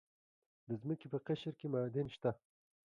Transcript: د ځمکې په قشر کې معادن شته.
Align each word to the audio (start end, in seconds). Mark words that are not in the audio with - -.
د 0.67 0.69
ځمکې 0.81 1.07
په 1.13 1.17
قشر 1.27 1.53
کې 1.59 1.67
معادن 1.73 2.07
شته. 2.15 2.31